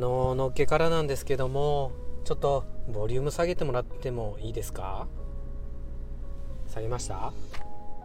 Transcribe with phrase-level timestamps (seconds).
[0.00, 1.92] ののっけからなんですけども
[2.24, 5.06] ちょっとボリューム下げてもらってもいいですか？
[6.68, 7.32] 下げました？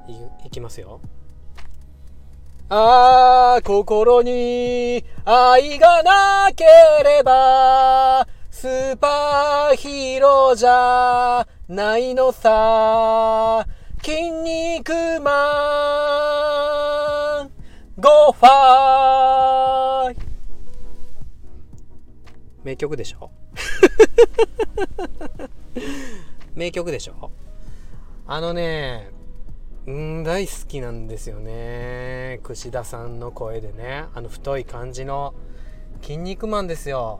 [0.08, 0.13] い
[0.45, 1.00] いきますよ。
[2.70, 6.66] ああ心に愛がなけ
[7.04, 13.66] ればスーパーヒーローじゃないのさ。
[14.04, 15.32] 筋肉マ
[17.46, 17.49] ン
[17.99, 20.24] ゴファイ
[22.66, 23.30] 名曲でしょ？
[26.55, 27.32] 名曲でしょ？
[28.28, 29.10] あのね
[29.86, 32.40] うん大好きなんですよね。
[32.41, 34.05] 串田さんの声でね。
[34.16, 35.36] あの太い感じの
[36.02, 37.20] 「筋肉マン」ですよ。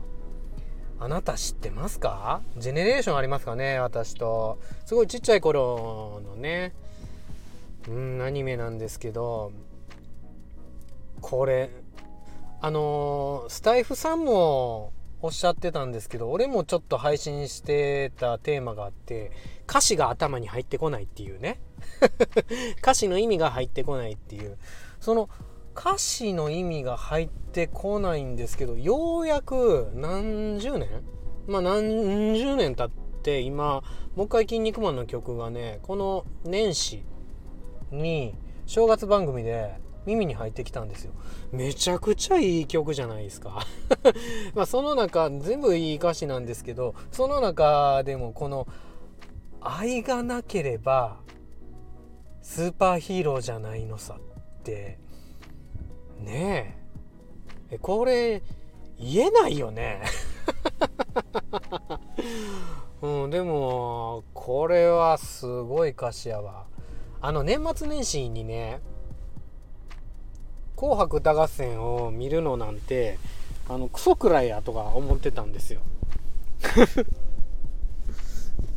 [0.98, 2.40] あなた知ってますか？
[2.56, 4.58] ジェネレーションありますかね私と。
[4.84, 6.74] すごいちっちゃい頃のね
[7.86, 9.52] うんアニメなんですけど
[11.20, 11.70] これ
[12.60, 14.92] あのスタイフさんも
[15.26, 19.32] おっしゃってたんですけど俺もちょっと配信してたテーマがあって
[19.68, 21.60] 歌詞が頭に入ってこないっていうね。
[22.78, 24.56] 歌詞の意味が入ってこないっていう。
[25.00, 25.28] その
[25.76, 30.88] 歌詞の意味が入ってこないんですけどようやく何十年？
[31.48, 33.82] まあ何十年経って今
[34.14, 37.04] もう一回「筋肉マン」の曲がねこの年始
[37.90, 38.32] に
[38.64, 39.74] 正月番組で
[40.06, 41.12] 耳に入ってきたんですよ。
[41.52, 43.66] めちゃくちゃいい曲じゃないですか。
[44.54, 48.66] まあその中全部いい歌詞なんですけどその中でもこの
[49.60, 51.18] 「愛がなければ
[52.40, 54.18] スーパーヒーローじゃないのさ」
[54.60, 54.98] って
[56.20, 56.78] ね
[57.70, 57.78] え。
[57.78, 58.42] これ
[58.98, 60.02] 言えないよね。
[63.02, 66.66] うんでもこれはすごい歌詞やわ。
[67.20, 68.80] あの年末年始にね
[70.76, 73.18] 「紅白歌合戦」を見るのなんて
[73.68, 75.80] あのクソくらいやとか思ってたんですよ。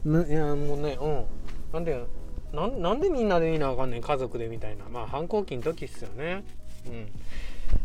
[0.06, 1.26] な いやもうねうん。
[1.72, 2.04] なんで
[2.52, 4.86] なんなんでみんなで見なあかんねん家族でみたいな。
[4.90, 6.44] まあ反抗期の時っすよね。
[6.88, 7.12] うん。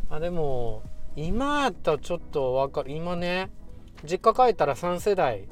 [0.08, 0.82] あでも
[1.16, 2.92] 今やったらちょっとわかる。
[2.92, 3.50] 今ね
[4.04, 5.46] 実家帰ったら3世代。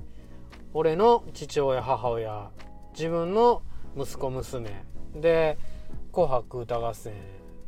[0.72, 2.50] 俺の父親母親。
[2.94, 3.62] 自分の
[3.96, 4.84] 息子娘。
[5.14, 5.58] で
[6.12, 7.12] 「紅白歌合戦」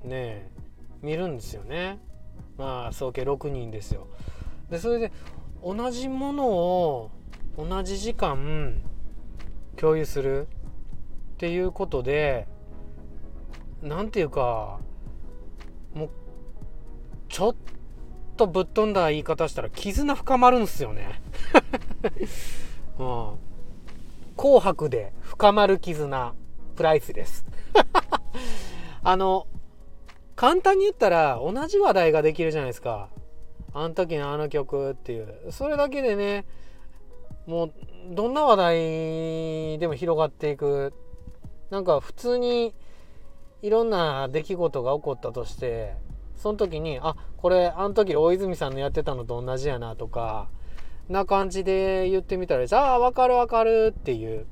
[0.05, 0.54] ね
[1.05, 1.99] 見るんですよね
[2.57, 4.09] まあ総計6人ですよ
[4.71, 5.13] でそれで
[5.63, 7.11] 同じものを
[7.57, 8.83] 同じ時間
[9.77, 12.47] 共有するっていうことで
[13.83, 14.79] 何て言うか
[15.95, 16.11] もう
[17.29, 17.57] ちょっ
[18.37, 21.21] とぶっ飛んだ言い方したら絆深まるんすよね。
[22.99, 23.39] うん、
[24.37, 26.35] 紅白で深まる絆
[26.77, 27.45] プライスです。
[29.03, 29.47] あの
[30.37, 33.09] 簡単に言ったら同じ話題ができるじゃないですか。
[33.73, 35.51] あの時のあの曲っていう。
[35.51, 36.45] それだけでね、
[37.47, 37.73] もう
[38.11, 40.93] どんな話題でも広がっていく。
[41.71, 42.75] なんか普通に
[43.63, 45.95] いろんな出来事が起こったとして、
[46.37, 50.49] その時に、あ、これあの時大泉さんのやってたのと同じやなとか、
[51.09, 54.47] な感じで言ってみたら、じゃあわかるわかるっていう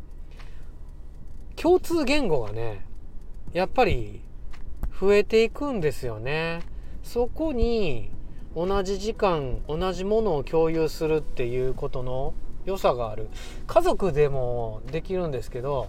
[1.57, 2.87] 共通言語がね、
[3.53, 4.23] やっぱり
[5.03, 6.61] 増えていくんですよね。
[7.03, 8.13] そこに
[8.55, 13.29] 同じ時間同じものを共有するっていうことの良さがある
[13.67, 15.89] 家族でもできるんですけど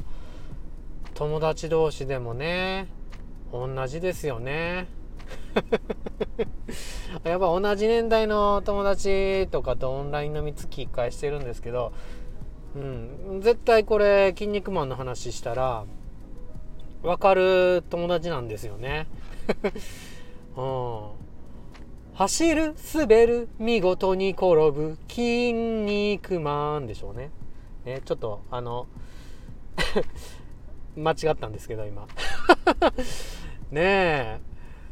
[1.13, 2.87] 友達同士でもね
[3.51, 4.87] 同じですよね
[7.23, 11.93] やっぱ同じ年代の友達とかとオンライン飲み月1回してるんですけど、
[12.75, 12.79] う
[13.35, 15.85] ん、絶対これ「筋肉マン」の話したら
[17.03, 19.07] 分かる友達なんですよね。
[20.55, 21.09] うん、
[22.13, 27.31] 走る、滑る、見事に転ぶ、筋肉マンでしょうね。
[27.83, 28.87] ね、ちょっと、あの、
[30.95, 32.07] 間違ったんですけど、今。
[33.69, 34.39] ねえ、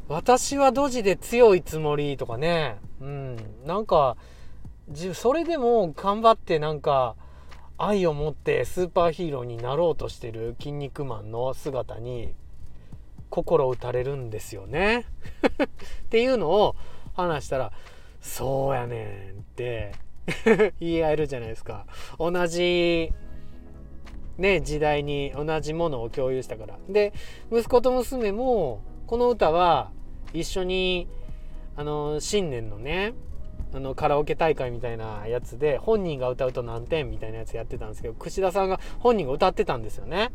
[0.09, 4.17] 私はドジで強いつもりとかね、うん、なんか、
[5.13, 7.15] それでも頑張ってなんか、
[7.83, 12.35] 愛を持ってスーパーヒーローになろうとしてる「筋肉マン」の姿に
[13.31, 15.05] 心打たれるんですよね。
[16.05, 16.75] っていうのを
[17.15, 17.71] 話したら
[18.21, 19.93] 「そうやねん」って
[20.79, 21.87] 言い合えるじゃないですか。
[22.19, 23.11] 同じ
[24.37, 26.77] ね時代に同じものを共有したから。
[26.87, 27.13] で
[27.51, 29.91] 息子と娘もこの歌は
[30.33, 31.07] 一緒に
[31.75, 33.13] あの新年のね
[33.73, 40.31] あのカラオケ大会みたいなやつで本人が歌うと何点みたいなやつやってたんですけど串田さんが本人が歌ってたんですよね。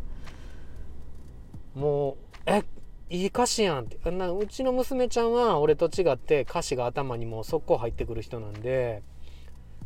[1.75, 2.17] もう
[2.47, 2.65] え
[3.11, 4.11] いい歌詞やんって。
[4.11, 9.03] なうちの娘ちゃんは俺と違って歌詞が頭にもう速攻入ってくる人なんで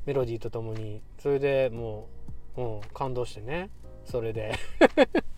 [0.06, 1.02] メロディーとともに。
[1.18, 2.08] それでも
[2.56, 3.70] う、う、感動してね。
[4.04, 4.54] それで。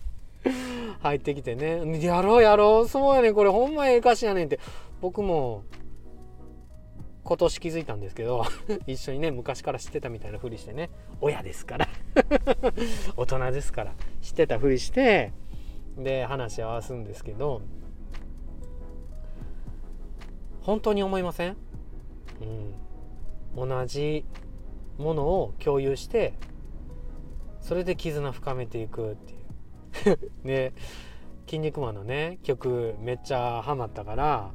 [1.01, 2.01] 入ってきてね。
[2.01, 2.87] やろうやろう。
[2.87, 3.33] そうやねん。
[3.33, 4.59] これほんまええ歌詞やねんって。
[5.01, 5.63] 僕も
[7.23, 8.45] 今年気づいたんですけど
[8.85, 10.89] 一緒にね昔から知ってたみたいなふりしてね
[11.21, 11.87] 親ですから。
[13.15, 13.93] 大人ですから。
[14.21, 15.31] 知ってたふりして
[15.97, 17.61] で話し合わすんですけど
[20.61, 21.57] 本当に思いません、
[23.55, 24.25] うん、同じ
[24.97, 26.33] ものを共有して
[27.61, 30.19] それで絆深めていくっていう。
[30.43, 30.73] で
[31.47, 34.51] 「筋肉マン」のね曲めっちゃハマったから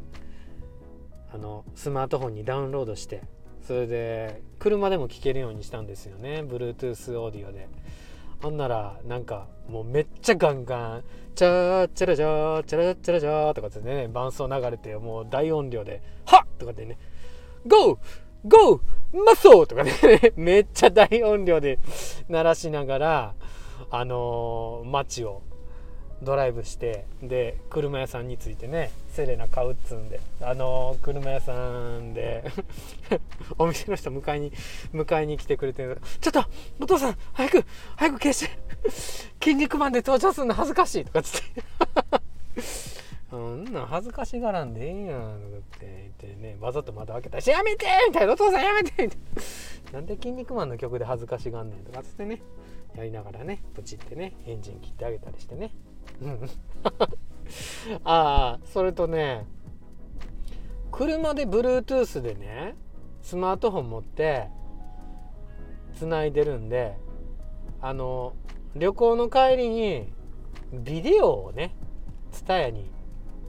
[1.33, 3.23] あのスマートフォンにダウンロードして
[3.63, 6.43] それで車でも聴けるようにしたんですよね。
[6.43, 7.69] Bluetooth オーディオで。
[8.41, 11.05] ほんならなんかもうめっちゃガンガン
[11.35, 16.99] 「チャーチャラチャーチャラチャラチャー」とかってね伴奏流れてもう大音量で「はっ!」とかってね
[17.67, 17.99] 「ゴー
[18.47, 18.81] ゴー
[19.25, 19.91] マッソー!」とかね。
[20.37, 21.81] めっちゃ大音量で
[22.29, 23.35] 鳴らしながら
[23.91, 25.43] あのー、街を
[26.23, 30.21] ドライブしてで車屋さんについてねセレナ買うっつうんで。
[30.41, 31.53] あのー、車屋さ
[31.99, 32.45] んで
[33.59, 34.53] お店の人迎えに
[34.93, 36.01] 迎えに来てくれてる。
[36.21, 36.45] ちょっと
[36.81, 37.65] お父さん早く
[37.97, 38.59] 早く消して。
[39.43, 41.05] 筋肉マンで登場するの恥ずかしい。
[41.05, 41.63] とかつって。
[43.31, 45.41] うんな恥ずかしがらんでええやん。
[45.41, 48.33] とかって言ってねわざと窓開けたりしてやめてみたいな。
[48.33, 49.19] お父さんやめてみたい
[49.93, 50.01] な。
[50.01, 51.81] んで筋肉マンの曲で恥ずかしがんねん。
[51.81, 52.43] とかつってね。
[52.97, 55.73] やりながらねプチってねエンジン切ってあげたりしてね。
[58.05, 59.47] ああそれとね
[60.91, 62.75] 車で Bluetooth でね
[63.23, 64.49] スマートフォン持って
[65.95, 66.97] つないでるんで
[67.81, 68.35] あの
[68.75, 70.13] 旅行の帰りに
[70.73, 71.75] ビデオをね
[72.33, 72.91] TSUTAYA に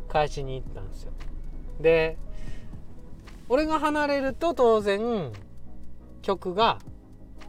[0.07, 1.11] 返しに行ったんですよ。
[1.79, 2.17] で
[3.47, 5.31] 俺が離れると当然
[6.21, 6.79] 曲が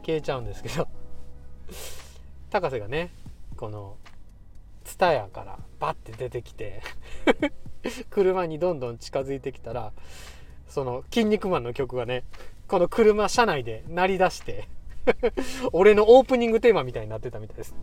[0.05, 0.89] 消えちゃうんですけど
[2.51, 3.13] 高瀬がね
[3.57, 3.97] この
[4.85, 6.83] 蔦屋からバッて出てきて
[8.11, 9.93] 車にどんどん近づいてきたら
[10.69, 12.25] その「筋肉マン」の曲がね
[12.69, 14.69] この車車内で鳴り出して
[15.73, 17.75] 俺のオープニングテーマみたいになってたみたいです。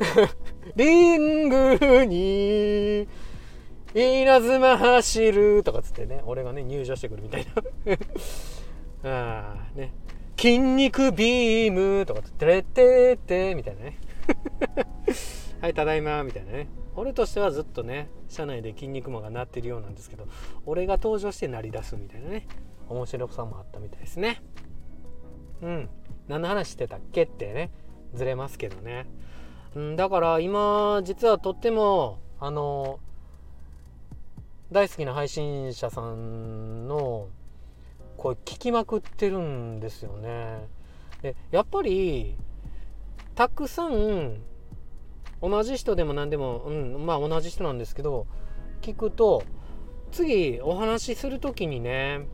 [0.76, 3.06] リングに
[3.94, 7.46] 稲妻走るとかつってね俺がね入場してくるみたい
[9.02, 9.10] な。
[9.10, 9.92] ああね。
[10.36, 13.98] 筋肉ビームとかって「ててって」みたいなね。
[15.60, 16.68] はいただいまみたいなね。
[16.96, 20.26] 俺としてはずっとね車内で筋肉マンが鳴ってるようなんですけど
[20.66, 22.46] 俺が登場して鳴り出すみたいなね
[22.88, 24.42] 面白さもあったみたいですね。
[25.62, 25.88] うん。
[26.28, 27.70] 何の話してたっけってね
[28.14, 29.06] ずれますけどね、
[29.74, 33.00] うん、だから今実はとってもあの
[34.70, 37.28] 大好きな配信者さんの
[38.16, 40.68] これ聞きまくってるんですよね。
[41.22, 42.36] でやっぱり
[43.34, 44.40] たくさん
[45.42, 48.26] 同じ人でも何でも、うん、まあ同じ人なんですけど
[48.82, 49.42] 聞くと
[50.12, 52.26] 次お話しする時にね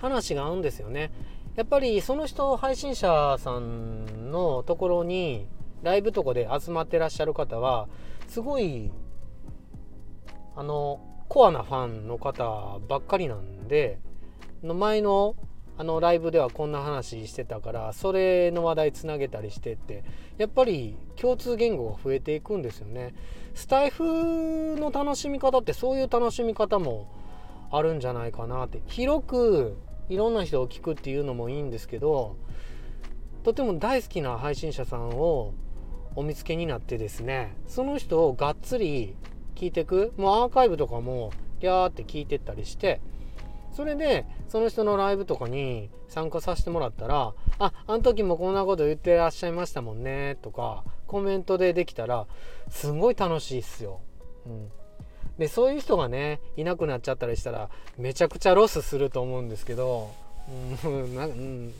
[0.00, 1.12] 話が合うんですよね。
[1.56, 5.46] やっぱりその人配信者さんのところに
[5.82, 7.88] ライブとかで集まってらっしゃる方は
[8.28, 8.90] すごい
[10.56, 13.98] あのコアなファンの方ばっかりなんで
[14.62, 15.36] の前の
[15.80, 20.04] あのライブではこんな話してたからそれの話題つなげたりしてって
[20.36, 23.14] やっぱり共通言語が増えていくんですよね。
[23.54, 27.08] スタイフの楽しみ方ってそういう楽しみ方も
[27.72, 28.82] あるんじゃないかなって。
[28.88, 29.78] 広く
[30.10, 32.36] いろんな人を聞くっていうのもいいんですけど
[33.42, 35.54] とても大好きな配信者さんを
[36.14, 39.16] お見つけになってですねその人をがっつり
[39.54, 40.12] 聞いてく。
[40.18, 43.00] もうアーカイブとかもギャーって聞いてったりして
[43.72, 52.26] それでその人のライブとかに参加させてもらったら「ああの時もこんなこと言ってらっしゃいましたもんね」とかコメントでできたら
[52.68, 54.00] すごい楽しいっすよ。
[54.46, 54.70] うん、
[55.38, 60.10] でそういう人がねいなくなっちゃったりしたらめちゃくちゃロスすると思うんですけど、
[60.84, 61.72] うん なうん、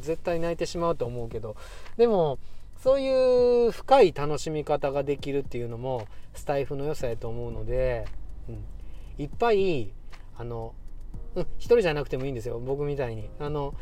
[0.00, 1.56] 絶対泣いてしまうと思うけど。
[1.96, 2.38] でも
[2.82, 8.06] そういう深い楽しみ方ができるっていうのもスタイフの良さやと思うので、
[8.48, 8.64] うん、
[9.18, 9.90] いっぱい
[10.36, 10.74] あの
[11.40, 13.28] うん、1人じゃなくてもいいんですよ僕みたいに。
[13.38, 13.74] あの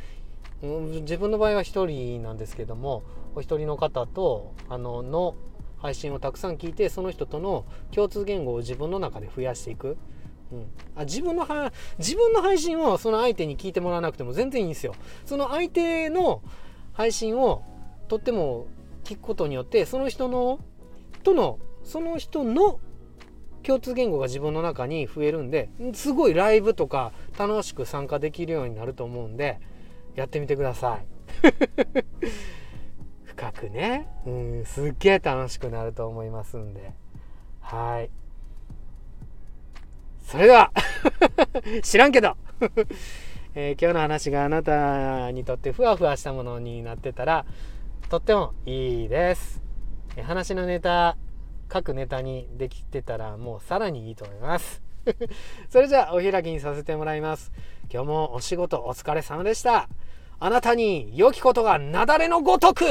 [0.63, 3.03] 自分の場合は1人なんですけども
[3.35, 5.35] お一人の方とあのの
[5.79, 9.99] 配信をたくさん聞いてその人との共通言語を自分の中で増やしていく、
[10.51, 14.95] うん、あ自分のは自分の配信をその相手に聞いてもらわなくても全然いいんですよ。
[15.27, 16.43] その相手の
[16.95, 17.63] 配信を
[18.09, 18.67] とっても
[19.05, 20.59] 聞くことによってその人の
[21.23, 22.81] とのその人の
[23.67, 29.59] 共通言語が自分の中に増えるんですごいライブとか楽しく参加できるようになると思うんで
[30.15, 31.07] やってみてください。
[33.25, 34.07] 深くね。
[34.25, 36.93] うんすっげえ楽しくなると思いますんで。
[37.61, 38.11] はい。
[40.23, 40.73] それでは
[41.83, 42.37] 知らんけど。
[43.59, 47.47] えー、今日の話があなたにとってふわふわしたものになってたら
[48.11, 49.63] とってもいいです、
[50.23, 51.17] 話のネタ
[51.69, 54.83] 各ネタにできてたらもうさらにいいと思います。
[55.71, 57.53] それじゃあお開きにさせてもらいます。
[57.93, 59.89] 今日もお仕事お疲れ様でした。
[60.39, 62.85] あなたに良きことが雪崩のごとく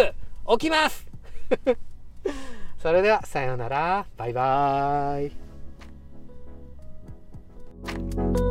[0.50, 1.06] 起きます。
[2.82, 4.06] それではさようなら。
[4.18, 5.28] バイバー
[8.42, 8.45] イ。